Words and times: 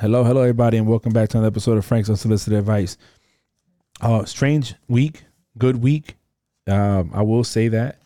Hello, 0.00 0.22
hello, 0.22 0.42
everybody, 0.42 0.76
and 0.76 0.86
welcome 0.86 1.12
back 1.12 1.28
to 1.30 1.38
another 1.38 1.48
episode 1.48 1.76
of 1.76 1.84
Frank's 1.84 2.08
Unsolicited 2.08 2.56
Advice. 2.56 2.96
Uh, 4.00 4.24
strange 4.24 4.76
week, 4.86 5.24
good 5.58 5.82
week. 5.82 6.14
Um, 6.68 7.10
I 7.12 7.22
will 7.22 7.42
say 7.42 7.66
that. 7.66 7.98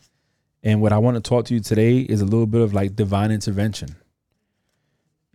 And 0.62 0.80
what 0.80 0.94
I 0.94 0.98
want 0.98 1.16
to 1.16 1.20
talk 1.20 1.44
to 1.46 1.54
you 1.54 1.60
today 1.60 1.98
is 1.98 2.22
a 2.22 2.24
little 2.24 2.46
bit 2.46 2.62
of 2.62 2.72
like 2.72 2.96
divine 2.96 3.30
intervention. 3.30 3.94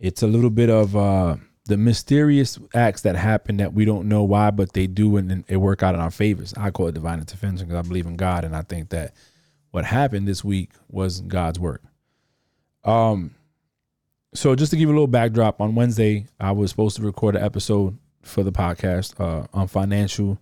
It's 0.00 0.24
a 0.24 0.26
little 0.26 0.50
bit 0.50 0.68
of 0.68 0.96
uh, 0.96 1.36
the 1.66 1.76
mysterious 1.76 2.58
acts 2.74 3.02
that 3.02 3.14
happen 3.14 3.58
that 3.58 3.72
we 3.72 3.84
don't 3.84 4.08
know 4.08 4.24
why, 4.24 4.50
but 4.50 4.72
they 4.72 4.88
do, 4.88 5.16
and 5.16 5.44
it 5.46 5.58
work 5.58 5.84
out 5.84 5.94
in 5.94 6.00
our 6.00 6.10
favors. 6.10 6.54
I 6.56 6.72
call 6.72 6.88
it 6.88 6.94
divine 6.94 7.20
intervention 7.20 7.68
because 7.68 7.84
I 7.84 7.86
believe 7.86 8.06
in 8.06 8.16
God, 8.16 8.44
and 8.44 8.56
I 8.56 8.62
think 8.62 8.88
that 8.88 9.14
what 9.70 9.84
happened 9.84 10.26
this 10.26 10.42
week 10.42 10.70
was 10.88 11.20
God's 11.20 11.60
work. 11.60 11.84
Um, 12.82 13.36
so 14.38 14.54
just 14.54 14.70
to 14.70 14.76
give 14.76 14.88
you 14.88 14.92
a 14.92 14.94
little 14.94 15.08
backdrop, 15.08 15.60
on 15.60 15.74
Wednesday 15.74 16.26
I 16.38 16.52
was 16.52 16.70
supposed 16.70 16.96
to 16.96 17.02
record 17.02 17.34
an 17.34 17.42
episode 17.42 17.98
for 18.22 18.44
the 18.44 18.52
podcast 18.52 19.18
uh, 19.20 19.48
on 19.52 19.66
financial, 19.66 20.38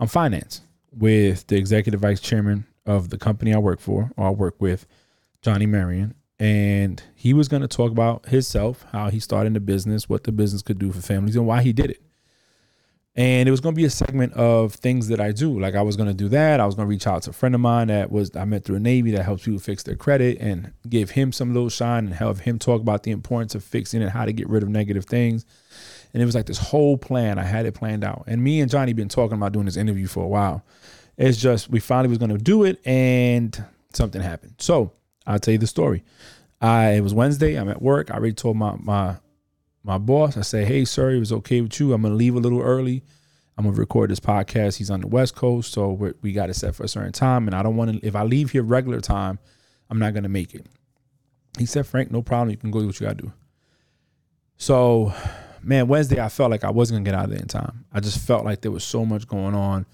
on 0.00 0.08
finance 0.08 0.62
with 0.90 1.46
the 1.46 1.56
executive 1.56 2.00
vice 2.00 2.20
chairman 2.20 2.66
of 2.84 3.10
the 3.10 3.18
company 3.18 3.54
I 3.54 3.58
work 3.58 3.78
for, 3.78 4.10
or 4.16 4.26
I 4.26 4.30
work 4.30 4.56
with, 4.58 4.86
Johnny 5.40 5.66
Marion, 5.66 6.14
and 6.40 7.00
he 7.14 7.32
was 7.32 7.46
going 7.46 7.62
to 7.62 7.68
talk 7.68 7.92
about 7.92 8.26
himself, 8.26 8.84
how 8.90 9.08
he 9.08 9.20
started 9.20 9.54
the 9.54 9.60
business, 9.60 10.08
what 10.08 10.24
the 10.24 10.32
business 10.32 10.62
could 10.62 10.80
do 10.80 10.90
for 10.90 11.00
families, 11.00 11.36
and 11.36 11.46
why 11.46 11.62
he 11.62 11.72
did 11.72 11.92
it. 11.92 12.02
And 13.14 13.46
it 13.46 13.50
was 13.50 13.60
going 13.60 13.74
to 13.74 13.78
be 13.78 13.84
a 13.84 13.90
segment 13.90 14.32
of 14.32 14.72
things 14.74 15.08
that 15.08 15.20
I 15.20 15.32
do. 15.32 15.60
Like 15.60 15.74
I 15.74 15.82
was 15.82 15.96
going 15.96 16.08
to 16.08 16.14
do 16.14 16.30
that. 16.30 16.60
I 16.60 16.66
was 16.66 16.74
going 16.74 16.86
to 16.86 16.90
reach 16.90 17.06
out 17.06 17.22
to 17.24 17.30
a 17.30 17.32
friend 17.34 17.54
of 17.54 17.60
mine 17.60 17.88
that 17.88 18.10
was 18.10 18.34
I 18.34 18.46
met 18.46 18.64
through 18.64 18.76
a 18.76 18.80
Navy 18.80 19.10
that 19.10 19.24
helps 19.24 19.44
people 19.44 19.60
fix 19.60 19.82
their 19.82 19.96
credit 19.96 20.38
and 20.40 20.72
give 20.88 21.10
him 21.10 21.30
some 21.30 21.52
little 21.52 21.68
shine 21.68 22.06
and 22.06 22.14
have 22.14 22.40
him 22.40 22.58
talk 22.58 22.80
about 22.80 23.02
the 23.02 23.10
importance 23.10 23.54
of 23.54 23.62
fixing 23.62 24.00
it, 24.00 24.08
how 24.08 24.24
to 24.24 24.32
get 24.32 24.48
rid 24.48 24.62
of 24.62 24.70
negative 24.70 25.04
things. 25.04 25.44
And 26.14 26.22
it 26.22 26.26
was 26.26 26.34
like 26.34 26.46
this 26.46 26.58
whole 26.58 26.96
plan. 26.96 27.38
I 27.38 27.42
had 27.42 27.66
it 27.66 27.74
planned 27.74 28.02
out. 28.02 28.24
And 28.26 28.42
me 28.42 28.62
and 28.62 28.70
Johnny 28.70 28.94
been 28.94 29.08
talking 29.08 29.36
about 29.36 29.52
doing 29.52 29.66
this 29.66 29.76
interview 29.76 30.06
for 30.06 30.24
a 30.24 30.28
while. 30.28 30.64
It's 31.18 31.36
just 31.36 31.68
we 31.68 31.80
finally 31.80 32.08
was 32.08 32.18
going 32.18 32.30
to 32.30 32.38
do 32.38 32.64
it 32.64 32.80
and 32.86 33.62
something 33.92 34.22
happened. 34.22 34.54
So 34.58 34.92
I'll 35.26 35.38
tell 35.38 35.52
you 35.52 35.58
the 35.58 35.66
story. 35.66 36.02
I 36.62 36.92
it 36.92 37.00
was 37.02 37.12
Wednesday. 37.12 37.56
I'm 37.56 37.68
at 37.68 37.82
work. 37.82 38.10
I 38.10 38.14
already 38.14 38.32
told 38.32 38.56
my 38.56 38.76
my 38.78 39.16
my 39.84 39.98
boss. 39.98 40.36
I 40.36 40.42
say, 40.42 40.64
hey, 40.64 40.84
sir, 40.84 41.10
it 41.10 41.18
was 41.18 41.32
okay 41.32 41.60
with 41.60 41.78
you. 41.80 41.92
I'm 41.92 42.02
gonna 42.02 42.14
leave 42.14 42.34
a 42.34 42.40
little 42.40 42.60
early. 42.60 43.02
I'm 43.56 43.64
gonna 43.64 43.76
record 43.76 44.10
this 44.10 44.20
podcast. 44.20 44.76
He's 44.76 44.90
on 44.90 45.00
the 45.00 45.06
West 45.06 45.34
Coast, 45.34 45.72
so 45.72 46.14
we 46.22 46.32
got 46.32 46.50
it 46.50 46.54
set 46.54 46.74
for 46.74 46.84
a 46.84 46.88
certain 46.88 47.12
time, 47.12 47.46
and 47.48 47.54
I 47.54 47.62
don't 47.62 47.76
want 47.76 48.00
to. 48.00 48.06
If 48.06 48.16
I 48.16 48.22
leave 48.22 48.50
here 48.50 48.62
regular 48.62 49.00
time, 49.00 49.38
I'm 49.90 49.98
not 49.98 50.14
gonna 50.14 50.28
make 50.28 50.54
it. 50.54 50.66
He 51.58 51.66
said, 51.66 51.86
Frank, 51.86 52.10
no 52.10 52.22
problem. 52.22 52.50
You 52.50 52.56
can 52.56 52.70
go 52.70 52.80
do 52.80 52.86
what 52.86 52.98
you 52.98 53.06
gotta 53.06 53.22
do. 53.22 53.32
So, 54.56 55.12
man, 55.62 55.88
Wednesday 55.88 56.20
I 56.20 56.28
felt 56.28 56.50
like 56.50 56.64
I 56.64 56.70
wasn't 56.70 56.98
gonna 56.98 57.10
get 57.10 57.18
out 57.18 57.24
of 57.24 57.30
there 57.30 57.40
in 57.40 57.48
time. 57.48 57.84
I 57.92 58.00
just 58.00 58.18
felt 58.26 58.44
like 58.44 58.62
there 58.62 58.70
was 58.70 58.84
so 58.84 59.04
much 59.04 59.26
going 59.26 59.54
on, 59.54 59.86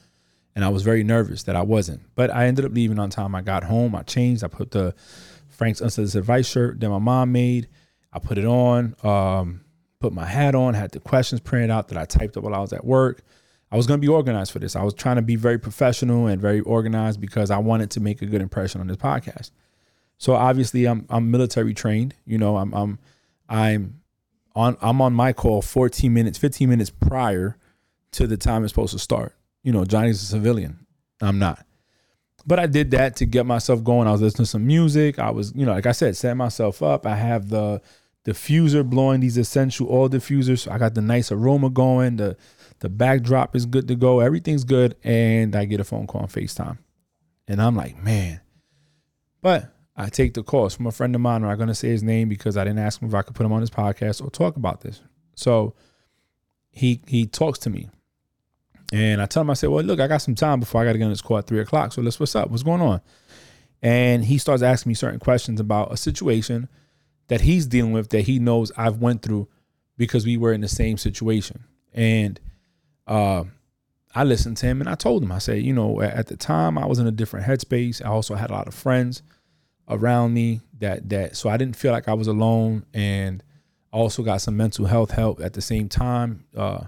and 0.54 0.64
I 0.64 0.68
was 0.68 0.82
very 0.82 1.02
nervous 1.02 1.44
that 1.44 1.56
I 1.56 1.62
wasn't. 1.62 2.02
But 2.14 2.32
I 2.32 2.46
ended 2.46 2.64
up 2.64 2.72
leaving 2.72 2.98
on 2.98 3.10
time. 3.10 3.34
I 3.34 3.42
got 3.42 3.64
home. 3.64 3.94
I 3.94 4.02
changed. 4.02 4.44
I 4.44 4.48
put 4.48 4.70
the 4.70 4.94
Frank's 5.48 5.80
Unsolicited 5.80 6.20
Advice 6.20 6.48
shirt 6.48 6.78
that 6.78 6.88
my 6.88 6.98
mom 6.98 7.32
made. 7.32 7.68
I 8.12 8.20
put 8.20 8.38
it 8.38 8.44
on. 8.44 8.94
Um, 9.02 9.62
put 10.00 10.12
my 10.12 10.26
hat 10.26 10.54
on, 10.54 10.74
had 10.74 10.92
the 10.92 11.00
questions 11.00 11.40
printed 11.40 11.70
out 11.70 11.88
that 11.88 11.98
I 11.98 12.04
typed 12.04 12.36
up 12.36 12.44
while 12.44 12.54
I 12.54 12.60
was 12.60 12.72
at 12.72 12.84
work. 12.84 13.22
I 13.70 13.76
was 13.76 13.86
going 13.86 14.00
to 14.00 14.04
be 14.04 14.12
organized 14.12 14.52
for 14.52 14.58
this. 14.58 14.76
I 14.76 14.82
was 14.82 14.94
trying 14.94 15.16
to 15.16 15.22
be 15.22 15.36
very 15.36 15.58
professional 15.58 16.26
and 16.26 16.40
very 16.40 16.60
organized 16.60 17.20
because 17.20 17.50
I 17.50 17.58
wanted 17.58 17.90
to 17.92 18.00
make 18.00 18.22
a 18.22 18.26
good 18.26 18.40
impression 18.40 18.80
on 18.80 18.86
this 18.86 18.96
podcast. 18.96 19.50
So 20.16 20.34
obviously 20.34 20.86
I'm 20.86 21.06
I'm 21.10 21.30
military 21.30 21.74
trained, 21.74 22.14
you 22.26 22.38
know, 22.38 22.56
I'm 22.56 22.74
I'm 22.74 22.98
I'm 23.48 24.00
on 24.54 24.76
I'm 24.80 25.00
on 25.00 25.12
my 25.12 25.32
call 25.32 25.62
14 25.62 26.12
minutes, 26.12 26.38
15 26.38 26.68
minutes 26.68 26.90
prior 26.90 27.56
to 28.12 28.26
the 28.26 28.36
time 28.36 28.64
it's 28.64 28.72
supposed 28.72 28.92
to 28.94 28.98
start. 28.98 29.36
You 29.62 29.72
know, 29.72 29.84
Johnny's 29.84 30.22
a 30.22 30.26
civilian. 30.26 30.86
I'm 31.20 31.38
not. 31.38 31.64
But 32.46 32.58
I 32.58 32.66
did 32.66 32.92
that 32.92 33.16
to 33.16 33.26
get 33.26 33.44
myself 33.44 33.84
going. 33.84 34.08
I 34.08 34.12
was 34.12 34.22
listening 34.22 34.46
to 34.46 34.50
some 34.50 34.66
music. 34.66 35.18
I 35.18 35.30
was, 35.30 35.52
you 35.54 35.66
know, 35.66 35.72
like 35.72 35.86
I 35.86 35.92
said, 35.92 36.16
setting 36.16 36.38
myself 36.38 36.82
up. 36.82 37.06
I 37.06 37.14
have 37.14 37.50
the 37.50 37.82
diffuser 38.24 38.88
blowing 38.88 39.20
these 39.20 39.38
essential 39.38 39.88
oil 39.90 40.08
diffusers. 40.08 40.60
So 40.60 40.70
I 40.70 40.78
got 40.78 40.94
the 40.94 41.00
nice 41.00 41.32
aroma 41.32 41.70
going. 41.70 42.16
The 42.16 42.36
the 42.80 42.88
backdrop 42.88 43.56
is 43.56 43.66
good 43.66 43.88
to 43.88 43.96
go. 43.96 44.20
Everything's 44.20 44.64
good. 44.64 44.96
And 45.02 45.56
I 45.56 45.64
get 45.64 45.80
a 45.80 45.84
phone 45.84 46.06
call 46.06 46.22
on 46.22 46.28
FaceTime. 46.28 46.78
And 47.48 47.60
I'm 47.60 47.74
like, 47.74 48.02
man. 48.02 48.40
But 49.42 49.72
I 49.96 50.08
take 50.08 50.34
the 50.34 50.44
call. 50.44 50.66
It's 50.66 50.76
from 50.76 50.86
a 50.86 50.92
friend 50.92 51.14
of 51.14 51.20
mine. 51.20 51.42
I'm 51.42 51.48
not 51.48 51.56
going 51.56 51.68
to 51.68 51.74
say 51.74 51.88
his 51.88 52.04
name 52.04 52.28
because 52.28 52.56
I 52.56 52.64
didn't 52.64 52.78
ask 52.78 53.02
him 53.02 53.08
if 53.08 53.14
I 53.14 53.22
could 53.22 53.34
put 53.34 53.44
him 53.44 53.52
on 53.52 53.60
his 53.60 53.70
podcast 53.70 54.22
or 54.22 54.30
talk 54.30 54.56
about 54.56 54.82
this. 54.82 55.00
So 55.34 55.74
he 56.70 57.00
he 57.06 57.26
talks 57.26 57.58
to 57.60 57.70
me. 57.70 57.88
And 58.92 59.20
I 59.20 59.26
tell 59.26 59.42
him, 59.42 59.50
I 59.50 59.54
said, 59.54 59.70
well, 59.70 59.84
look, 59.84 60.00
I 60.00 60.06
got 60.06 60.22
some 60.22 60.34
time 60.34 60.60
before 60.60 60.80
I 60.80 60.84
got 60.84 60.92
to 60.92 60.98
get 60.98 61.04
on 61.04 61.10
this 61.10 61.20
call 61.20 61.38
at 61.38 61.46
three 61.46 61.60
o'clock. 61.60 61.92
So 61.92 62.00
let's, 62.00 62.18
what's 62.18 62.34
up? 62.34 62.50
What's 62.50 62.62
going 62.62 62.80
on? 62.80 63.02
And 63.82 64.24
he 64.24 64.38
starts 64.38 64.62
asking 64.62 64.90
me 64.90 64.94
certain 64.94 65.20
questions 65.20 65.60
about 65.60 65.92
a 65.92 65.96
situation 65.96 66.68
that 67.28 67.42
he's 67.42 67.66
dealing 67.66 67.92
with 67.92 68.10
that 68.10 68.22
he 68.22 68.38
knows 68.38 68.72
I've 68.76 68.98
went 68.98 69.22
through 69.22 69.48
because 69.96 70.26
we 70.26 70.36
were 70.36 70.52
in 70.52 70.60
the 70.60 70.68
same 70.68 70.96
situation. 70.96 71.64
And 71.92 72.40
uh, 73.06 73.44
I 74.14 74.24
listened 74.24 74.56
to 74.58 74.66
him 74.66 74.80
and 74.80 74.88
I 74.88 74.94
told 74.94 75.22
him, 75.22 75.32
I 75.32 75.38
said, 75.38 75.62
you 75.62 75.72
know, 75.72 76.00
at 76.00 76.26
the 76.26 76.36
time 76.36 76.78
I 76.78 76.86
was 76.86 76.98
in 76.98 77.06
a 77.06 77.12
different 77.12 77.46
headspace. 77.46 78.04
I 78.04 78.08
also 78.08 78.34
had 78.34 78.50
a 78.50 78.54
lot 78.54 78.68
of 78.68 78.74
friends 78.74 79.22
around 79.88 80.34
me 80.34 80.60
that 80.78 81.08
that 81.08 81.36
so 81.36 81.48
I 81.48 81.56
didn't 81.56 81.76
feel 81.76 81.92
like 81.92 82.08
I 82.08 82.14
was 82.14 82.26
alone 82.26 82.84
and 82.92 83.42
I 83.92 83.96
also 83.96 84.22
got 84.22 84.42
some 84.42 84.56
mental 84.56 84.84
health 84.84 85.12
help 85.12 85.40
at 85.40 85.54
the 85.54 85.62
same 85.62 85.88
time 85.88 86.44
uh, 86.54 86.84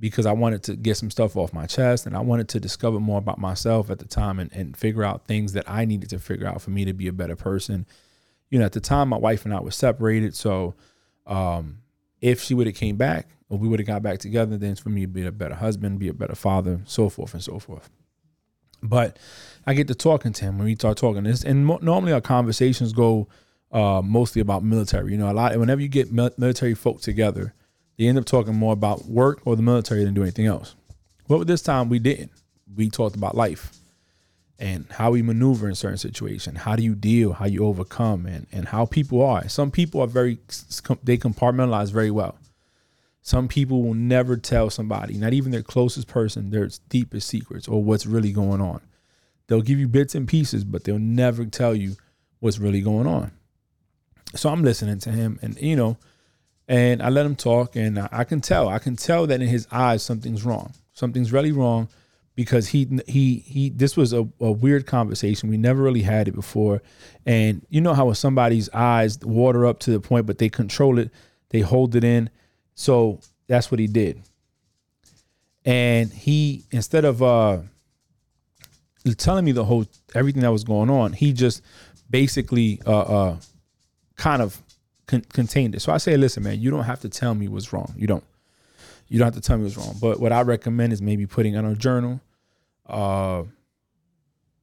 because 0.00 0.24
I 0.24 0.32
wanted 0.32 0.62
to 0.64 0.76
get 0.76 0.96
some 0.96 1.10
stuff 1.10 1.36
off 1.36 1.52
my 1.52 1.66
chest 1.66 2.06
and 2.06 2.16
I 2.16 2.20
wanted 2.20 2.48
to 2.50 2.60
discover 2.60 2.98
more 3.00 3.18
about 3.18 3.38
myself 3.38 3.90
at 3.90 3.98
the 3.98 4.06
time 4.06 4.38
and, 4.38 4.50
and 4.52 4.76
figure 4.76 5.04
out 5.04 5.26
things 5.26 5.52
that 5.52 5.68
I 5.70 5.84
needed 5.84 6.08
to 6.10 6.18
figure 6.18 6.46
out 6.46 6.62
for 6.62 6.70
me 6.70 6.86
to 6.86 6.94
be 6.94 7.06
a 7.06 7.12
better 7.12 7.36
person 7.36 7.86
you 8.50 8.58
know, 8.58 8.64
at 8.64 8.72
the 8.72 8.80
time 8.80 9.08
my 9.08 9.16
wife 9.16 9.44
and 9.44 9.54
I 9.54 9.60
were 9.60 9.70
separated. 9.70 10.34
So 10.34 10.74
um, 11.26 11.78
if 12.20 12.42
she 12.42 12.54
would 12.54 12.66
have 12.66 12.76
came 12.76 12.96
back 12.96 13.28
or 13.48 13.58
we 13.58 13.68
would 13.68 13.80
have 13.80 13.86
got 13.86 14.02
back 14.02 14.18
together, 14.18 14.56
then 14.56 14.76
for 14.76 14.88
me 14.88 15.02
to 15.02 15.08
be 15.08 15.26
a 15.26 15.32
better 15.32 15.54
husband, 15.54 15.98
be 15.98 16.08
a 16.08 16.14
better 16.14 16.34
father, 16.34 16.80
so 16.84 17.08
forth 17.08 17.34
and 17.34 17.42
so 17.42 17.58
forth. 17.58 17.90
But 18.82 19.18
I 19.66 19.74
get 19.74 19.88
to 19.88 19.94
talking 19.94 20.32
to 20.34 20.44
him 20.44 20.58
when 20.58 20.66
we 20.66 20.74
start 20.74 20.98
talking 20.98 21.24
this, 21.24 21.44
and 21.44 21.66
mo- 21.66 21.78
normally 21.82 22.12
our 22.12 22.20
conversations 22.20 22.92
go 22.92 23.26
uh, 23.72 24.02
mostly 24.04 24.40
about 24.40 24.62
military. 24.62 25.12
You 25.12 25.18
know, 25.18 25.30
a 25.30 25.32
lot. 25.32 25.56
Whenever 25.56 25.80
you 25.80 25.88
get 25.88 26.12
mil- 26.12 26.30
military 26.36 26.74
folk 26.74 27.00
together, 27.00 27.54
they 27.96 28.06
end 28.06 28.18
up 28.18 28.26
talking 28.26 28.54
more 28.54 28.72
about 28.72 29.06
work 29.06 29.40
or 29.44 29.56
the 29.56 29.62
military 29.62 30.04
than 30.04 30.14
do 30.14 30.22
anything 30.22 30.46
else. 30.46 30.76
But 31.26 31.46
this 31.46 31.62
time 31.62 31.88
we 31.88 31.98
didn't. 31.98 32.30
We 32.76 32.90
talked 32.90 33.16
about 33.16 33.34
life 33.34 33.72
and 34.58 34.86
how 34.92 35.10
we 35.10 35.22
maneuver 35.22 35.68
in 35.68 35.74
certain 35.74 35.98
situations. 35.98 36.58
How 36.58 36.76
do 36.76 36.82
you 36.82 36.94
deal? 36.94 37.34
How 37.34 37.46
you 37.46 37.64
overcome? 37.66 38.26
And 38.26 38.46
and 38.52 38.68
how 38.68 38.86
people 38.86 39.22
are. 39.22 39.48
Some 39.48 39.70
people 39.70 40.00
are 40.00 40.06
very 40.06 40.38
they 41.02 41.18
compartmentalize 41.18 41.92
very 41.92 42.10
well. 42.10 42.36
Some 43.22 43.48
people 43.48 43.82
will 43.82 43.94
never 43.94 44.36
tell 44.36 44.70
somebody, 44.70 45.14
not 45.14 45.32
even 45.32 45.50
their 45.50 45.62
closest 45.62 46.06
person, 46.06 46.50
their 46.50 46.68
deepest 46.88 47.26
secrets 47.26 47.66
or 47.66 47.82
what's 47.82 48.06
really 48.06 48.30
going 48.30 48.60
on. 48.60 48.80
They'll 49.48 49.62
give 49.62 49.80
you 49.80 49.88
bits 49.88 50.14
and 50.14 50.28
pieces, 50.28 50.62
but 50.62 50.84
they'll 50.84 50.98
never 51.00 51.44
tell 51.44 51.74
you 51.74 51.96
what's 52.38 52.58
really 52.58 52.80
going 52.80 53.08
on. 53.08 53.32
So 54.36 54.48
I'm 54.48 54.62
listening 54.62 55.00
to 55.00 55.10
him, 55.10 55.38
and 55.42 55.60
you 55.60 55.74
know, 55.74 55.96
and 56.68 57.02
I 57.02 57.08
let 57.08 57.26
him 57.26 57.36
talk, 57.36 57.74
and 57.74 57.98
I, 57.98 58.08
I 58.12 58.24
can 58.24 58.40
tell, 58.40 58.68
I 58.68 58.78
can 58.78 58.96
tell 58.96 59.26
that 59.26 59.40
in 59.40 59.48
his 59.48 59.66
eyes 59.72 60.02
something's 60.02 60.44
wrong. 60.44 60.72
Something's 60.92 61.32
really 61.32 61.52
wrong 61.52 61.88
because 62.36 62.68
he 62.68 63.00
he 63.08 63.38
he 63.38 63.70
this 63.70 63.96
was 63.96 64.12
a, 64.12 64.28
a 64.40 64.52
weird 64.52 64.86
conversation. 64.86 65.48
We 65.48 65.56
never 65.56 65.82
really 65.82 66.02
had 66.02 66.28
it 66.28 66.32
before. 66.32 66.82
And 67.24 67.66
you 67.70 67.80
know 67.80 67.94
how 67.94 68.04
when 68.06 68.14
somebody's 68.14 68.68
eyes 68.70 69.18
water 69.20 69.66
up 69.66 69.80
to 69.80 69.90
the 69.90 69.98
point, 69.98 70.26
but 70.26 70.38
they 70.38 70.50
control 70.50 70.98
it, 70.98 71.10
they 71.48 71.60
hold 71.60 71.96
it 71.96 72.04
in. 72.04 72.30
So 72.74 73.20
that's 73.48 73.70
what 73.70 73.80
he 73.80 73.86
did. 73.86 74.22
And 75.64 76.12
he 76.12 76.64
instead 76.70 77.06
of 77.06 77.22
uh 77.22 77.58
telling 79.16 79.44
me 79.44 79.52
the 79.52 79.64
whole 79.64 79.86
everything 80.14 80.42
that 80.42 80.52
was 80.52 80.62
going 80.62 80.90
on, 80.90 81.14
he 81.14 81.32
just 81.32 81.62
basically 82.10 82.82
uh 82.86 83.00
uh 83.00 83.36
kind 84.16 84.42
of 84.42 84.60
con- 85.06 85.24
contained 85.32 85.74
it. 85.74 85.80
So 85.80 85.90
I 85.90 85.96
say, 85.96 86.18
listen, 86.18 86.42
man, 86.42 86.60
you 86.60 86.70
don't 86.70 86.84
have 86.84 87.00
to 87.00 87.08
tell 87.08 87.34
me 87.34 87.48
what's 87.48 87.72
wrong. 87.72 87.94
You 87.96 88.06
don't. 88.06 88.24
You 89.08 89.20
don't 89.20 89.26
have 89.26 89.34
to 89.34 89.40
tell 89.40 89.56
me 89.56 89.62
what's 89.62 89.76
wrong. 89.76 89.96
But 90.00 90.18
what 90.18 90.32
I 90.32 90.42
recommend 90.42 90.92
is 90.92 91.00
maybe 91.00 91.26
putting 91.26 91.56
on 91.56 91.64
a 91.64 91.76
journal 91.76 92.20
uh, 92.88 93.44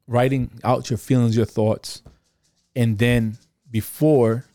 writing 0.07 0.59
out 0.63 0.89
your 0.89 0.97
feelings, 0.97 1.35
your 1.35 1.45
thoughts, 1.45 2.01
and 2.75 2.97
then 2.97 3.37
before 3.69 4.45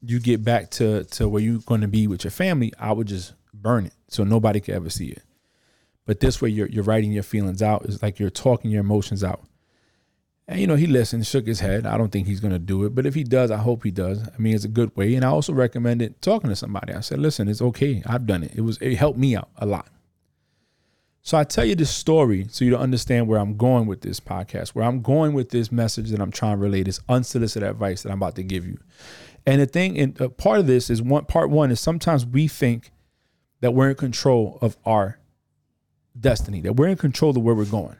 you 0.00 0.18
get 0.18 0.44
back 0.44 0.70
to 0.70 1.04
to 1.04 1.28
where 1.28 1.42
you're 1.42 1.60
going 1.60 1.80
to 1.80 1.88
be 1.88 2.06
with 2.06 2.24
your 2.24 2.30
family, 2.30 2.72
I 2.78 2.92
would 2.92 3.06
just 3.06 3.34
burn 3.54 3.86
it 3.86 3.94
so 4.08 4.24
nobody 4.24 4.60
could 4.60 4.74
ever 4.74 4.90
see 4.90 5.08
it. 5.08 5.22
But 6.04 6.20
this 6.20 6.42
way, 6.42 6.48
you're 6.48 6.68
you're 6.68 6.84
writing 6.84 7.12
your 7.12 7.22
feelings 7.22 7.62
out. 7.62 7.84
It's 7.84 8.02
like 8.02 8.18
you're 8.18 8.30
talking 8.30 8.70
your 8.70 8.80
emotions 8.80 9.22
out. 9.22 9.44
And 10.48 10.60
you 10.60 10.66
know, 10.66 10.74
he 10.74 10.88
listened, 10.88 11.24
shook 11.26 11.46
his 11.46 11.60
head. 11.60 11.86
I 11.86 11.96
don't 11.96 12.10
think 12.10 12.26
he's 12.26 12.40
gonna 12.40 12.58
do 12.58 12.84
it, 12.84 12.94
but 12.94 13.06
if 13.06 13.14
he 13.14 13.22
does, 13.22 13.50
I 13.50 13.58
hope 13.58 13.84
he 13.84 13.92
does. 13.92 14.26
I 14.26 14.38
mean, 14.38 14.54
it's 14.54 14.64
a 14.64 14.68
good 14.68 14.94
way. 14.96 15.14
And 15.14 15.24
I 15.24 15.28
also 15.28 15.52
recommended 15.52 16.20
talking 16.20 16.50
to 16.50 16.56
somebody. 16.56 16.92
I 16.92 17.00
said, 17.00 17.20
listen, 17.20 17.48
it's 17.48 17.62
okay. 17.62 18.02
I've 18.04 18.26
done 18.26 18.42
it. 18.42 18.52
It 18.56 18.62
was 18.62 18.78
it 18.78 18.96
helped 18.96 19.18
me 19.18 19.36
out 19.36 19.50
a 19.56 19.66
lot. 19.66 19.88
So 21.24 21.38
I 21.38 21.44
tell 21.44 21.64
you 21.64 21.76
this 21.76 21.90
story 21.90 22.46
so 22.50 22.64
you 22.64 22.72
to 22.72 22.78
understand 22.78 23.28
where 23.28 23.38
I'm 23.38 23.56
going 23.56 23.86
with 23.86 24.00
this 24.00 24.18
podcast, 24.18 24.70
where 24.70 24.84
I'm 24.84 25.02
going 25.02 25.34
with 25.34 25.50
this 25.50 25.70
message 25.70 26.10
that 26.10 26.20
I'm 26.20 26.32
trying 26.32 26.56
to 26.56 26.62
relay, 26.62 26.82
this 26.82 27.00
unsolicited 27.08 27.68
advice 27.68 28.02
that 28.02 28.10
I'm 28.10 28.18
about 28.18 28.34
to 28.36 28.42
give 28.42 28.66
you. 28.66 28.78
And 29.46 29.60
the 29.60 29.66
thing, 29.66 29.98
and 29.98 30.20
uh, 30.20 30.28
part 30.30 30.58
of 30.58 30.66
this 30.66 30.90
is 30.90 31.00
one 31.00 31.24
part 31.26 31.48
one 31.48 31.70
is 31.70 31.80
sometimes 31.80 32.26
we 32.26 32.48
think 32.48 32.90
that 33.60 33.72
we're 33.72 33.90
in 33.90 33.96
control 33.96 34.58
of 34.60 34.76
our 34.84 35.18
destiny, 36.18 36.60
that 36.62 36.74
we're 36.74 36.88
in 36.88 36.96
control 36.96 37.30
of 37.30 37.42
where 37.42 37.54
we're 37.54 37.64
going. 37.66 37.96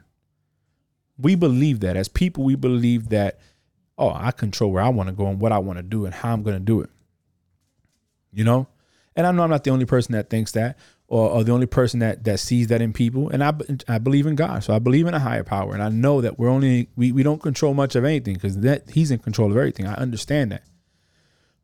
We 1.17 1.37
believe 1.37 1.79
that 1.81 1.97
as 1.97 2.09
people, 2.09 2.43
we 2.43 2.57
believe 2.57 3.11
that, 3.11 3.39
oh, 3.97 4.11
I 4.13 4.33
control 4.33 4.73
where 4.73 4.83
I 4.83 4.89
want 4.89 5.09
to 5.09 5.15
go 5.15 5.29
and 5.29 5.39
what 5.39 5.53
I 5.53 5.59
want 5.59 5.79
to 5.79 5.85
do 5.85 6.07
and 6.07 6.15
how 6.15 6.33
I'm 6.33 6.43
going 6.43 6.57
to 6.57 6.65
do 6.65 6.81
it. 6.81 6.91
You 8.33 8.43
know? 8.43 8.67
And 9.15 9.27
I 9.27 9.31
know 9.31 9.45
I'm 9.45 9.51
not 9.51 9.63
the 9.63 9.71
only 9.71 9.85
person 9.85 10.13
that 10.13 10.31
thinks 10.31 10.53
that 10.53 10.77
or, 11.12 11.29
or, 11.29 11.44
the 11.44 11.53
only 11.53 11.67
person 11.67 12.00
that 12.00 12.25
that 12.25 12.41
sees 12.41 12.69
that 12.69 12.81
in 12.81 12.94
people. 12.94 13.29
And 13.29 13.44
I, 13.44 13.53
I 13.87 13.99
believe 13.99 14.26
in 14.26 14.35
God, 14.35 14.64
so 14.64 14.75
I 14.75 14.79
believe 14.79 15.06
in 15.06 15.12
a 15.12 15.19
higher 15.19 15.44
power, 15.44 15.75
and 15.75 15.82
I 15.82 15.91
know 15.91 16.23
that 16.23 16.38
we're 16.38 16.49
only 16.49 16.88
we, 16.97 17.12
we 17.12 17.23
don't 17.23 17.43
control 17.43 17.75
much 17.75 17.94
of 17.94 18.05
anything 18.06 18.32
because 18.32 18.61
that 18.61 18.88
He's 18.88 19.11
in 19.11 19.19
control 19.19 19.50
of 19.50 19.56
everything. 19.59 19.87
I 19.87 19.93
understand 19.94 20.53
that, 20.53 20.62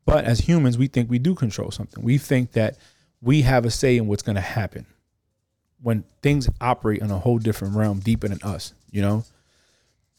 but 0.05 0.23
as 0.23 0.41
humans, 0.41 0.77
we 0.77 0.85
think 0.85 1.09
we 1.09 1.17
do 1.17 1.33
control 1.33 1.71
something. 1.71 2.03
We 2.03 2.19
think 2.19 2.51
that 2.51 2.77
we 3.23 3.41
have 3.41 3.65
a 3.65 3.71
say 3.71 3.97
in 3.97 4.05
what's 4.05 4.21
going 4.21 4.35
to 4.35 4.41
happen 4.41 4.85
when 5.81 6.03
things 6.21 6.47
operate 6.61 7.01
in 7.01 7.09
a 7.09 7.17
whole 7.17 7.39
different 7.39 7.75
realm, 7.75 8.01
deeper 8.01 8.27
than 8.27 8.39
us. 8.43 8.73
You 8.91 9.01
know, 9.01 9.23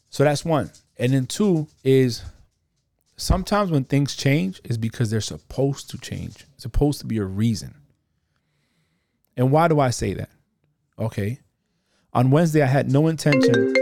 so 0.09 0.25
that's 0.25 0.43
one, 0.43 0.71
and 0.97 1.13
then 1.13 1.25
two 1.25 1.67
is 1.85 2.21
sometimes 3.15 3.71
when 3.71 3.85
things 3.85 4.13
change 4.13 4.59
is 4.65 4.77
because 4.77 5.09
they're 5.09 5.21
supposed 5.21 5.89
to 5.91 5.97
change. 5.97 6.45
Supposed 6.57 6.99
to 6.99 7.05
be 7.05 7.17
a 7.17 7.23
reason. 7.23 7.75
And 9.37 9.51
why 9.51 9.67
do 9.67 9.79
I 9.79 9.89
say 9.89 10.13
that? 10.13 10.29
Okay. 10.99 11.39
On 12.13 12.31
Wednesday, 12.31 12.61
I 12.61 12.67
had 12.67 12.91
no 12.91 13.07
intention 13.07 13.73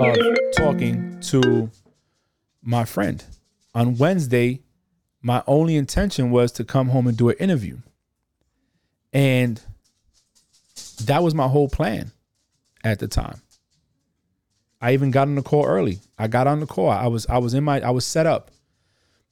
of 0.00 0.16
talking 0.56 1.20
to 1.20 1.70
my 2.62 2.84
friend. 2.84 3.24
On 3.74 3.96
Wednesday, 3.96 4.60
my 5.22 5.42
only 5.46 5.76
intention 5.76 6.30
was 6.30 6.52
to 6.52 6.64
come 6.64 6.88
home 6.88 7.06
and 7.06 7.16
do 7.16 7.28
an 7.28 7.36
interview. 7.38 7.78
And 9.12 9.60
that 11.04 11.22
was 11.22 11.34
my 11.34 11.48
whole 11.48 11.68
plan 11.68 12.12
at 12.84 12.98
the 12.98 13.08
time. 13.08 13.40
I 14.80 14.92
even 14.92 15.10
got 15.10 15.28
on 15.28 15.34
the 15.34 15.42
call 15.42 15.64
early. 15.64 16.00
I 16.18 16.26
got 16.26 16.46
on 16.46 16.60
the 16.60 16.66
call. 16.66 16.90
I 16.90 17.06
was 17.06 17.26
I 17.26 17.38
was 17.38 17.54
in 17.54 17.64
my 17.64 17.80
I 17.80 17.90
was 17.90 18.04
set 18.04 18.26
up. 18.26 18.50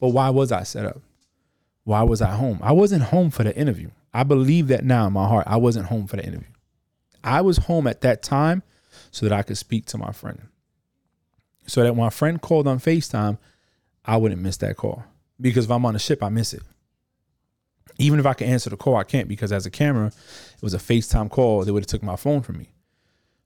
But 0.01 0.09
why 0.09 0.31
was 0.31 0.53
I 0.53 0.63
set 0.63 0.87
up? 0.87 1.01
Why 1.85 2.03
was 2.03 2.23
I 2.23 2.31
home? 2.31 2.59
I 2.63 2.73
wasn't 2.73 3.03
home 3.03 3.31
for 3.31 3.45
the 3.45 3.57
interview. 3.57 3.91
I 4.15 4.23
believe 4.23 4.69
that 4.69 4.85
now 4.85 5.09
in 5.09 5.13
my 5.13 5.27
heart. 5.27 5.47
I 5.49 5.57
wasn't 5.57 5.87
home 5.87 6.07
for 6.07 6.17
the 6.17 6.25
interview. 6.25 6.49
I 7.25 7.41
was 7.41 7.59
home 7.59 7.89
at 7.89 8.03
that 8.03 8.23
time 8.23 8.63
so 9.11 9.27
that 9.27 9.37
I 9.37 9.43
could 9.43 9.59
speak 9.59 9.87
to 9.87 9.99
my 9.99 10.13
friend. 10.13 10.49
So 11.67 11.83
that 11.83 11.95
when 11.95 12.05
my 12.05 12.11
friend 12.11 12.41
called 12.41 12.69
on 12.69 12.79
FaceTime, 12.79 13.39
I 14.05 14.17
wouldn't 14.17 14.41
miss 14.41 14.59
that 14.59 14.77
call. 14.77 15.03
Because 15.41 15.65
if 15.65 15.71
I'm 15.71 15.85
on 15.85 15.97
a 15.97 15.99
ship, 15.99 16.23
I 16.23 16.29
miss 16.29 16.55
it. 16.55 16.63
Even 17.99 18.21
if 18.21 18.27
I 18.27 18.35
can 18.35 18.49
answer 18.49 18.71
the 18.71 18.77
call, 18.77 18.97
I 18.97 19.05
can't 19.05 19.29
because 19.29 19.53
as 19.53 19.67
a 19.67 19.71
camera, 19.71 20.07
it 20.07 20.63
was 20.63 20.75
a 20.75 20.79
FaceTime 20.79 21.31
call. 21.31 21.65
They 21.65 21.73
would 21.73 21.83
have 21.83 21.89
took 21.89 22.03
my 22.03 22.17
phone 22.17 22.43
from 22.43 22.59
me. 22.59 22.71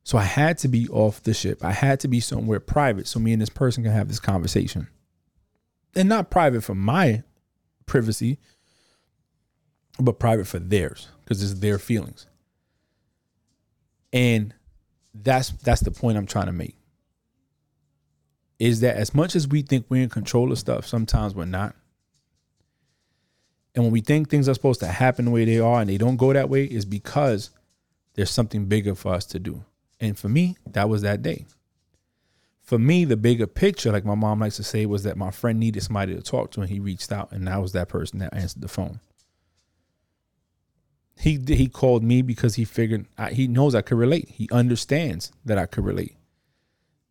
So 0.05 0.19
I 0.19 0.23
had 0.23 0.59
to 0.59 0.69
be 0.69 0.89
off 0.89 1.23
the 1.23 1.35
ship. 1.35 1.65
I 1.65 1.73
had 1.73 2.01
to 2.01 2.09
be 2.09 2.21
somewhere 2.21 2.61
private 2.61 3.07
so 3.07 3.21
me 3.21 3.33
and 3.33 3.41
this 3.41 3.51
person 3.51 3.85
can 3.85 3.93
have 3.93 4.09
this 4.09 4.21
conversation. 4.21 4.89
And 5.95 6.09
not 6.09 6.31
private 6.31 6.63
for 6.63 6.75
my 6.75 7.23
privacy, 7.87 8.39
but 9.99 10.19
private 10.19 10.47
for 10.47 10.59
theirs 10.59 11.09
because 11.25 11.43
it's 11.43 11.61
their 11.61 11.79
feelings. 11.79 12.27
And 14.13 14.55
that's 15.15 15.51
that's 15.51 15.81
the 15.83 15.91
point 15.91 16.17
I'm 16.17 16.27
trying 16.27 16.47
to 16.47 16.53
make. 16.53 16.77
Is 18.59 18.81
that 18.81 18.97
as 18.97 19.15
much 19.15 19.37
as 19.37 19.47
we 19.47 19.63
think 19.63 19.87
we're 19.89 20.03
in 20.03 20.09
control 20.09 20.51
of 20.51 20.59
stuff, 20.59 20.87
sometimes 20.87 21.35
we're 21.35 21.45
not. 21.45 21.75
And 23.75 23.85
when 23.85 23.93
we 23.93 24.01
think 24.01 24.29
things 24.29 24.49
are 24.49 24.55
supposed 24.55 24.81
to 24.81 24.87
happen 24.87 25.27
the 25.27 25.31
way 25.31 25.45
they 25.45 25.61
are 25.61 25.81
and 25.81 25.89
they 25.89 25.99
don't 25.99 26.17
go 26.17 26.33
that 26.33 26.49
way, 26.49 26.65
is 26.65 26.85
because 26.85 27.51
there's 28.15 28.31
something 28.31 28.67
bigger 28.67 28.97
for 28.97 29.13
us 29.13 29.25
to 29.27 29.39
do. 29.39 29.65
And 30.01 30.19
for 30.19 30.29
me, 30.29 30.57
that 30.67 30.89
was 30.89 31.03
that 31.03 31.23
day. 31.23 31.47
For 32.63 32.79
me, 32.79 33.05
the 33.05 33.17
bigger 33.17 33.47
picture, 33.47 33.93
like 33.93 34.05
my 34.05 34.17
mom 34.17 34.41
likes 34.41 34.57
to 34.57 34.65
say, 34.65 34.85
was 34.87 35.05
that 35.05 35.17
my 35.17 35.31
friend 35.31 35.61
needed 35.61 35.83
somebody 35.83 36.15
to 36.15 36.23
talk 36.23 36.51
to 36.53 36.61
and 36.61 36.69
he 36.69 36.81
reached 36.81 37.13
out, 37.13 37.31
and 37.31 37.47
that 37.47 37.63
was 37.63 37.73
that 37.73 37.89
person 37.89 38.19
that 38.19 38.35
answered 38.35 38.63
the 38.63 38.69
phone. 38.69 39.01
He 41.19 41.39
he 41.47 41.69
called 41.69 42.03
me 42.05 42.23
because 42.23 42.55
he 42.55 42.65
figured 42.65 43.07
I, 43.17 43.31
he 43.31 43.49
knows 43.49 43.75
I 43.75 43.83
could 43.83 43.99
relate. 43.99 44.29
He 44.29 44.49
understands 44.53 45.33
that 45.45 45.59
I 45.59 45.67
could 45.67 45.85
relate. 45.85 46.15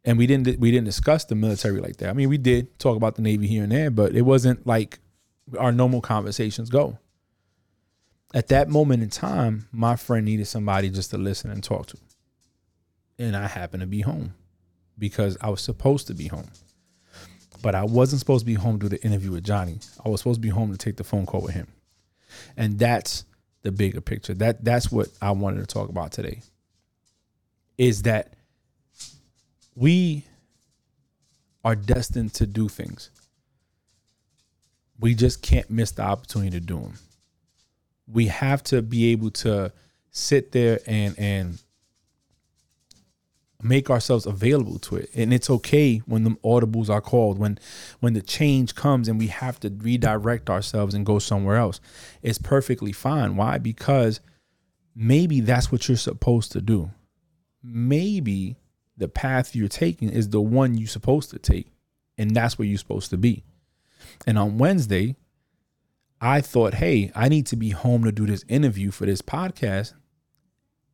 And 0.06 0.18
we 0.18 0.26
didn't 0.28 0.60
we 0.60 0.72
didn't 0.72 0.86
discuss 0.86 1.26
the 1.26 1.36
military 1.36 1.82
like 1.82 1.98
that. 1.98 2.10
I 2.10 2.14
mean, 2.14 2.30
we 2.30 2.38
did 2.38 2.80
talk 2.80 2.96
about 2.96 3.16
the 3.16 3.22
Navy 3.22 3.48
here 3.48 3.64
and 3.64 3.72
there, 3.72 3.92
but 3.92 4.16
it 4.16 4.22
wasn't 4.22 4.66
like 4.66 5.00
our 5.60 5.72
normal 5.72 6.02
conversations 6.02 6.70
go. 6.70 6.98
At 8.34 8.48
that 8.48 8.70
moment 8.70 9.04
in 9.04 9.10
time, 9.10 9.68
my 9.72 9.96
friend 9.96 10.26
needed 10.26 10.48
somebody 10.48 10.90
just 10.90 11.12
to 11.12 11.18
listen 11.18 11.52
and 11.52 11.64
talk 11.64 11.88
to. 11.88 11.98
And 13.20 13.36
I 13.36 13.48
happened 13.48 13.82
to 13.82 13.88
be 13.88 14.02
home 14.02 14.36
because 14.98 15.38
I 15.42 15.50
was 15.50 15.62
supposed 15.62 16.08
to 16.08 16.14
be 16.14 16.28
home. 16.28 16.50
But 17.62 17.76
I 17.76 17.84
wasn't 17.84 18.20
supposed 18.20 18.42
to 18.42 18.46
be 18.46 18.54
home 18.54 18.80
to 18.80 18.90
do 18.90 18.96
the 18.96 19.04
interview 19.04 19.32
with 19.32 19.44
Johnny. 19.44 19.80
I 20.06 20.10
was 20.10 20.22
supposed 20.22 20.38
to 20.38 20.42
be 20.42 20.50
home 20.50 20.72
to 20.72 20.78
take 20.78 20.98
the 20.98 21.04
phone 21.04 21.26
call 21.26 21.42
with 21.42 21.54
him. 21.54 21.68
And 22.56 22.78
that's 22.78 23.26
the 23.64 23.72
bigger 23.72 24.02
picture. 24.02 24.34
That 24.34 24.64
that's 24.64 24.92
what 24.92 25.10
I 25.22 25.32
wanted 25.32 25.62
to 25.62 25.68
talk 25.68 25.90
about 25.90 26.12
today. 26.12 26.42
Is 27.78 28.04
that 28.04 28.34
we 29.76 30.26
are 31.64 31.76
destined 31.76 32.34
to 32.36 32.48
do 32.48 32.68
things. 32.68 33.10
We 35.00 35.14
just 35.14 35.42
can't 35.42 35.70
miss 35.70 35.92
the 35.92 36.04
opportunity 36.04 36.52
to 36.52 36.60
do 36.60 36.80
them. 36.80 36.94
We 38.08 38.28
have 38.28 38.64
to 38.66 38.82
be 38.82 39.12
able 39.12 39.32
to 39.32 39.72
sit 40.12 40.52
there 40.52 40.80
and 40.88 41.18
and 41.20 41.62
make 43.62 43.90
ourselves 43.90 44.26
available 44.26 44.78
to 44.80 44.98
it. 44.98 45.10
And 45.16 45.34
it's 45.34 45.50
okay 45.50 45.98
when 46.06 46.24
the 46.24 46.32
audibles 46.44 46.90
are 46.90 47.02
called 47.02 47.40
when 47.40 47.58
when 48.00 48.14
the 48.14 48.22
change 48.22 48.76
comes 48.76 49.08
and 49.08 49.18
we 49.18 49.28
have 49.28 49.60
to 49.62 49.70
redirect 49.70 50.50
ourselves 50.50 50.94
and 50.94 51.06
go 51.06 51.20
somewhere 51.20 51.56
else. 51.56 51.80
It's 52.22 52.38
perfectly 52.38 52.92
fine. 52.92 53.36
Why? 53.36 53.58
Because 53.58 54.20
maybe 54.96 55.42
that's 55.42 55.72
what 55.72 55.88
you're 55.88 55.98
supposed 55.98 56.52
to 56.52 56.62
do. 56.62 56.92
Maybe 57.64 58.58
the 58.96 59.08
path 59.08 59.56
you're 59.56 59.68
taking 59.68 60.10
is 60.10 60.30
the 60.30 60.42
one 60.42 60.78
you're 60.78 60.88
supposed 60.88 61.32
to 61.32 61.40
take 61.40 61.72
and 62.18 62.36
that's 62.36 62.58
where 62.58 62.68
you're 62.68 62.78
supposed 62.78 63.10
to 63.12 63.18
be. 63.18 63.44
And 64.26 64.38
on 64.38 64.58
wednesday 64.58 65.16
i 66.20 66.42
thought 66.42 66.76
hey 66.76 67.12
i 67.16 67.30
need 67.30 67.46
to 67.48 67.56
be 67.56 67.70
home 67.70 68.04
to 68.04 68.12
do 68.12 68.26
this 68.26 68.44
interview 68.48 68.90
for 68.90 69.06
this 69.06 69.22
podcast 69.22 69.94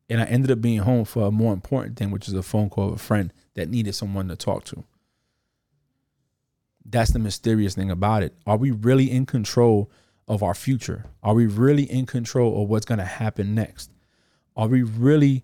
and 0.10 0.22
I 0.22 0.25
ended 0.25 0.51
up 0.51 0.62
being 0.62 0.79
home 0.79 1.05
for 1.05 1.27
a 1.27 1.31
more 1.31 1.53
important 1.53 1.98
thing, 1.98 2.12
which 2.12 2.27
is 2.27 2.33
a 2.33 2.43
phone 2.43 2.69
call 2.69 2.89
of 2.89 2.93
a 2.93 2.98
friend 2.98 3.33
that 3.55 3.69
needed 3.69 3.95
someone 3.95 4.27
to 4.27 4.36
talk 4.36 4.63
to. 4.65 4.83
That's 6.86 7.12
the 7.12 7.19
mysterious 7.19 7.75
thing 7.75 7.89
about 7.89 8.24
it. 8.24 8.36
Are 8.45 8.57
we 8.57 8.72
really 8.72 9.10
in 9.10 9.25
control 9.25 9.89
of 10.27 10.43
our 10.43 10.53
future? 10.53 11.05
Are 11.22 11.33
we 11.33 11.48
really 11.48 11.83
in 11.83 12.05
control 12.05 12.62
of 12.62 12.69
what's 12.69 12.86
going 12.86 13.00
to 13.00 13.05
happen 13.05 13.55
next? 13.55 13.91
Are 14.55 14.67
we 14.67 14.83
really 14.83 15.43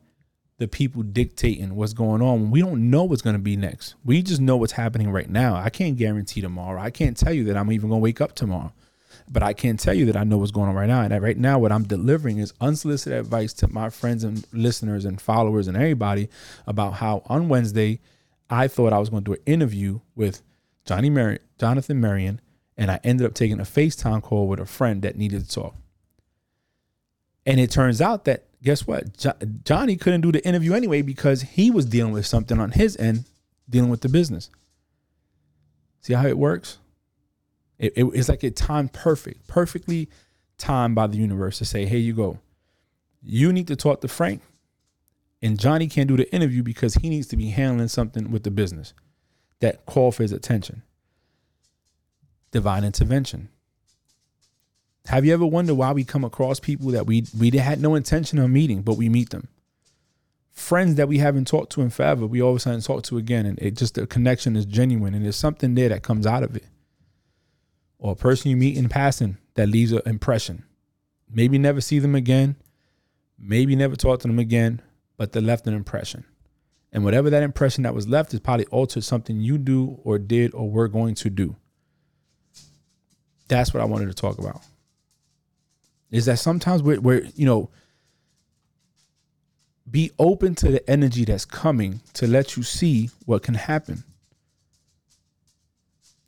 the 0.58 0.68
people 0.68 1.04
dictating 1.04 1.74
what's 1.76 1.94
going 1.94 2.22
on 2.22 2.52
we 2.52 2.60
don't 2.60 2.90
know 2.90 3.06
what's 3.06 3.22
going 3.22 3.36
to 3.36 3.42
be 3.42 3.56
next? 3.56 3.96
We 4.04 4.22
just 4.22 4.42
know 4.42 4.58
what's 4.58 4.74
happening 4.74 5.10
right 5.12 5.30
now. 5.30 5.56
I 5.56 5.70
can't 5.70 5.98
guarantee 5.98 6.42
tomorrow. 6.42 6.82
I 6.82 6.92
can't 6.92 7.18
tell 7.18 7.34
you 7.34 7.46
that 7.46 7.58
I'm 7.58 7.72
even 7.72 7.90
going 7.90 8.02
to 8.02 8.04
wake 8.04 8.22
up 8.22 8.36
tomorrow. 8.36 8.74
But 9.32 9.44
I 9.44 9.54
can 9.54 9.78
tell 9.78 9.94
you 9.94 10.06
that 10.08 10.18
I 10.18 10.24
know 10.24 10.38
what's 10.38 10.52
going 10.52 10.70
on 10.70 10.76
right 10.76 10.88
now. 10.88 11.02
And 11.02 11.22
right 11.22 11.38
now, 11.38 11.60
what 11.60 11.72
I'm 11.72 11.84
delivering 11.84 12.40
is 12.40 12.54
unsolicited 12.60 13.20
advice 13.20 13.54
to 13.54 13.68
my 13.68 13.90
friends 13.90 14.24
and 14.24 14.46
listeners 14.52 15.06
and 15.06 15.22
followers 15.22 15.68
and 15.68 15.78
everybody 15.78 16.30
about 16.66 16.94
how 16.94 17.22
on 17.28 17.48
Wednesday, 17.48 18.00
I 18.50 18.68
thought 18.68 18.92
I 18.92 18.98
was 18.98 19.10
going 19.10 19.24
to 19.24 19.32
do 19.32 19.36
an 19.36 19.44
interview 19.46 20.00
with 20.16 20.42
Johnny 20.86 21.12
Mar- 21.12 21.38
Jonathan 21.60 22.02
Marion, 22.02 22.42
and 22.76 22.90
I 22.90 23.00
ended 23.04 23.28
up 23.28 23.36
taking 23.36 23.60
a 23.60 23.64
FaceTime 23.64 24.24
call 24.24 24.48
with 24.48 24.60
a 24.60 24.66
friend 24.66 25.04
that 25.04 25.16
needed 25.16 25.48
to 25.48 25.54
talk. 25.54 25.76
And 27.46 27.60
it 27.60 27.70
turns 27.70 28.02
out 28.02 28.26
that 28.26 28.46
guess 28.64 28.88
what? 28.88 29.18
Jo- 29.18 29.34
Johnny 29.64 29.96
couldn't 29.96 30.22
do 30.22 30.32
the 30.32 30.46
interview 30.46 30.74
anyway 30.74 31.02
because 31.02 31.42
he 31.42 31.72
was 31.72 31.86
dealing 31.86 32.14
with 32.14 32.26
something 32.26 32.60
on 32.60 32.72
his 32.72 32.98
end, 32.98 33.26
dealing 33.70 33.90
with 33.90 34.02
the 34.02 34.10
business. 34.10 34.50
See 36.02 36.14
how 36.14 36.26
it 36.26 36.38
works? 36.38 36.80
It, 37.80 37.94
it, 37.96 38.04
it's 38.14 38.30
like 38.30 38.44
it 38.44 38.56
timed 38.56 38.94
perfect, 38.94 39.48
perfectly 39.48 40.10
timed 40.58 40.94
by 40.94 41.08
the 41.08 41.18
universe 41.18 41.58
to 41.60 41.66
say, 41.66 41.86
"Here 41.86 42.00
you 42.00 42.14
go. 42.14 42.40
You 43.24 43.52
need 43.52 43.68
to 43.68 43.76
talk 43.76 44.02
to 44.02 44.08
Frank, 44.08 44.42
and 45.42 45.60
Johnny 45.60 45.88
can't 45.88 46.08
do 46.08 46.18
the 46.18 46.32
interview 46.34 46.62
because 46.62 46.96
he 46.96 47.10
needs 47.10 47.28
to 47.28 47.38
be 47.38 47.50
handling 47.50 47.88
something 47.88 48.30
with 48.32 48.44
the 48.44 48.52
business." 48.52 48.94
that 49.60 49.86
call 49.86 50.12
for 50.12 50.24
his 50.24 50.32
attention. 50.32 50.84
Divine 52.52 52.84
intervention. 52.84 53.50
Have 55.06 55.26
you 55.26 55.34
ever 55.34 55.46
wondered 55.46 55.76
why 55.76 55.92
we 55.92 56.04
come 56.04 56.24
across 56.24 56.60
people 56.60 56.92
that 56.92 57.06
we 57.06 57.26
we 57.38 57.50
had 57.52 57.82
no 57.82 57.96
intention 57.96 58.40
of 58.40 58.50
meeting, 58.50 58.82
but 58.82 58.96
we 58.96 59.10
meet 59.10 59.30
them? 59.30 59.48
Friends 60.52 60.96
that 60.96 61.08
we 61.08 61.20
haven't 61.20 61.48
talked 61.48 61.72
to 61.74 61.82
in 61.82 61.90
forever, 61.90 62.28
we 62.28 62.42
all 62.42 62.52
of 62.52 62.58
a 62.58 62.60
sudden 62.60 62.82
talk 62.82 63.04
to 63.04 63.18
again, 63.18 63.46
and 63.46 63.58
it 63.60 63.76
just 63.76 63.96
the 63.96 64.06
connection 64.06 64.56
is 64.56 64.66
genuine, 64.66 65.14
and 65.14 65.24
there's 65.24 65.36
something 65.36 65.76
there 65.76 65.90
that 65.90 66.04
comes 66.04 66.26
out 66.26 66.44
of 66.44 66.56
it. 66.56 66.66
Or 68.00 68.14
a 68.14 68.16
person 68.16 68.50
you 68.50 68.58
meet 68.58 68.78
in 68.78 68.90
passing 68.90 69.38
that 69.56 69.70
leaves 69.70 69.92
an 69.92 70.02
impression. 70.06 70.64
Maybe 71.30 71.58
never 71.58 71.82
see 71.82 72.00
them 72.00 72.16
again, 72.16 72.56
maybe 73.38 73.76
never 73.76 73.96
talk 73.96 74.22
to 74.22 74.28
them 74.28 74.40
again, 74.40 74.82
but 75.18 75.32
they 75.34 75.42
left 75.42 75.68
an 75.68 75.76
impression. 75.76 76.26
And 76.92 77.04
whatever 77.04 77.30
that 77.30 77.44
impression 77.44 77.84
that 77.84 77.94
was 77.94 78.08
left 78.08 78.34
is 78.34 78.40
probably 78.40 78.66
altered 78.68 79.04
something 79.04 79.40
you 79.40 79.60
do 79.60 80.00
or 80.04 80.18
did 80.18 80.56
or 80.56 80.70
were 80.70 80.88
going 80.88 81.14
to 81.16 81.30
do. 81.30 81.56
That's 83.48 83.74
what 83.74 83.82
I 83.82 83.86
wanted 83.86 84.08
to 84.08 84.16
talk 84.16 84.40
about 84.40 84.62
is 86.12 86.26
that 86.26 86.40
sometimes 86.40 86.82
we're, 86.82 87.00
we're 87.00 87.26
you 87.36 87.46
know 87.46 87.70
be 89.90 90.12
open 90.20 90.54
to 90.56 90.72
the 90.72 90.88
energy 90.90 91.26
that's 91.26 91.46
coming 91.46 92.02
to 92.14 92.28
let 92.28 92.56
you 92.56 92.62
see 92.62 93.10
what 93.26 93.42
can 93.42 93.56
happen. 93.56 94.04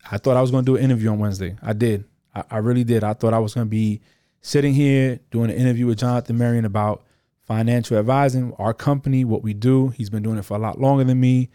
I 0.10 0.18
thought 0.18 0.38
I 0.38 0.42
was 0.42 0.52
going 0.52 0.66
to 0.66 0.72
do 0.72 0.78
an 0.78 0.84
interview 0.84 1.10
on 1.10 1.20
Wednesday. 1.20 1.56
I 1.62 1.74
did. 1.74 2.06
I, 2.34 2.44
I 2.50 2.58
really 2.58 2.84
did. 2.84 3.04
I 3.04 3.14
thought 3.14 3.34
I 3.34 3.40
was 3.40 3.54
going 3.54 3.68
to 3.68 3.70
be 3.70 4.02
sitting 4.42 4.74
here 4.74 5.20
doing 5.30 5.50
an 5.50 5.58
interview 5.58 5.86
with 5.86 6.00
Jonathan 6.00 6.38
Marion 6.38 6.66
about 6.66 7.04
financial 7.44 7.98
advising, 7.98 8.54
our 8.58 8.74
company, 8.74 9.26
what 9.26 9.44
we 9.44 9.54
do. 9.54 9.90
He's 9.90 10.10
been 10.10 10.24
doing 10.24 10.38
it 10.38 10.46
for 10.46 10.56
a 10.56 10.60
lot 10.60 10.80
longer 10.80 11.04
than 11.04 11.20
me. 11.20 11.50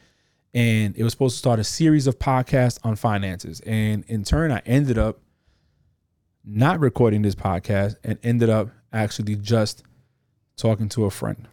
And 0.55 0.97
it 0.97 1.03
was 1.03 1.13
supposed 1.13 1.35
to 1.35 1.39
start 1.39 1.59
a 1.59 1.65
series 1.65 2.07
of 2.07 2.19
podcasts 2.19 2.79
on 2.83 2.97
finances. 2.97 3.61
And 3.61 4.05
in 4.07 4.25
turn, 4.25 4.51
I 4.53 4.63
ended 4.65 4.99
up 4.99 5.21
not 6.45 6.81
recording 6.81 7.23
this 7.23 7.35
podcast 7.35 7.97
and 8.05 8.19
ended 8.23 8.49
up 8.49 8.71
actually 8.93 9.37
just 9.37 9.83
talking 10.57 10.89
to 10.91 11.05
a 11.05 11.11
friend 11.11 11.49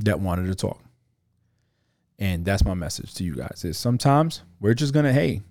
that 0.00 0.20
wanted 0.20 0.46
to 0.46 0.54
talk. 0.54 0.80
And 2.18 2.44
that's 2.44 2.64
my 2.64 2.74
message 2.74 3.14
to 3.14 3.24
you 3.24 3.36
guys 3.36 3.64
is 3.64 3.78
sometimes 3.78 4.42
we're 4.60 4.74
just 4.74 4.92
gonna, 4.92 5.12
hey, 5.12 5.42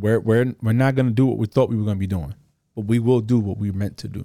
we're 0.00 0.20
we're 0.20 0.54
we're 0.62 0.72
not 0.72 0.94
gonna 0.94 1.10
do 1.10 1.26
what 1.26 1.38
we 1.38 1.46
thought 1.46 1.68
we 1.68 1.76
were 1.76 1.84
gonna 1.84 1.96
be 1.96 2.06
doing, 2.06 2.34
but 2.74 2.86
we 2.86 2.98
will 2.98 3.20
do 3.20 3.38
what 3.38 3.58
we 3.58 3.70
meant 3.70 3.96
to 3.98 4.08
do. 4.08 4.24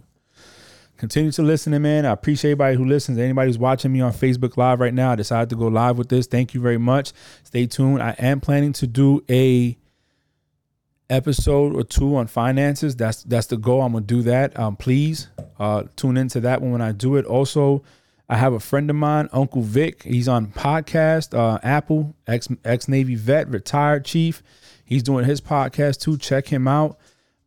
Continue 0.98 1.32
to 1.34 1.44
listen, 1.44 1.80
man. 1.82 2.06
I 2.06 2.12
appreciate 2.12 2.52
everybody 2.52 2.78
who 2.78 2.86
listens. 2.86 3.18
Anybody 3.18 3.50
who's 3.50 3.58
watching 3.58 3.92
me 3.92 4.00
on 4.00 4.14
Facebook 4.14 4.56
Live 4.56 4.80
right 4.80 4.94
now, 4.94 5.12
I 5.12 5.16
decided 5.16 5.50
to 5.50 5.58
go 5.58 5.68
live 5.68 5.98
with 5.98 6.08
this. 6.08 6.26
Thank 6.26 6.54
you 6.54 6.62
very 6.62 6.78
much. 6.78 7.12
Stay 7.44 7.68
tuned. 7.68 8.02
I 8.02 8.16
am 8.18 8.40
planning 8.40 8.72
to 8.74 8.88
do 8.88 9.22
a 9.30 9.78
episode 11.10 11.76
or 11.76 11.84
two 11.84 12.16
on 12.16 12.28
finances. 12.28 12.96
That's 12.96 13.24
that's 13.24 13.48
the 13.48 13.58
goal. 13.58 13.82
I'm 13.82 13.92
gonna 13.92 14.06
do 14.06 14.22
that. 14.24 14.58
Um, 14.58 14.78
please 14.78 15.28
uh, 15.60 15.84
tune 15.98 16.16
into 16.16 16.40
that 16.42 16.62
one 16.62 16.72
when 16.72 16.82
I 16.82 16.94
do 16.94 17.18
it. 17.18 17.26
Also, 17.26 17.84
I 18.28 18.38
have 18.38 18.54
a 18.54 18.60
friend 18.60 18.90
of 18.90 18.96
mine, 18.96 19.30
Uncle 19.32 19.62
Vic. 19.62 20.04
He's 20.04 20.28
on 20.28 20.48
podcast, 20.48 21.38
uh, 21.38 21.60
Apple, 21.62 22.16
ex 22.28 22.48
ex 22.64 22.88
Navy 22.88 23.16
vet, 23.16 23.48
retired 23.50 24.06
chief. 24.06 24.42
He's 24.84 25.04
doing 25.04 25.26
his 25.26 25.42
podcast 25.42 26.00
too. 26.00 26.18
Check 26.18 26.48
him 26.48 26.68
out. 26.68 26.98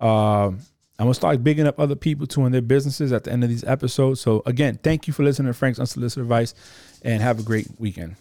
Um, 0.00 0.60
I'm 1.00 1.06
gonna 1.06 1.14
start 1.14 1.42
bigging 1.42 1.66
up 1.66 1.78
other 1.78 1.96
people 1.96 2.26
too 2.26 2.44
in 2.46 2.52
their 2.52 2.62
businesses 2.62 3.12
at 3.12 3.24
the 3.24 3.32
end 3.32 3.42
of 3.44 3.50
these 3.50 3.64
episodes. 3.64 4.20
So 4.20 4.42
again, 4.46 4.78
thank 4.82 5.06
you 5.06 5.12
for 5.12 5.24
listening 5.24 5.52
to 5.52 5.54
Frank's 5.54 5.78
Unsolicited 5.78 6.22
Advice, 6.22 6.54
and 7.02 7.22
have 7.22 7.38
a 7.38 7.42
great 7.42 7.68
weekend. 7.78 8.16